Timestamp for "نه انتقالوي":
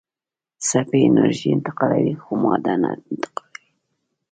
2.81-3.65